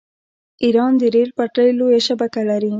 [0.63, 2.69] ایران د ریل پټلۍ لویه شبکه لري.